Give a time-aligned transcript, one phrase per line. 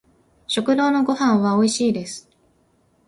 [0.47, 2.27] 食堂のご飯は美味しいです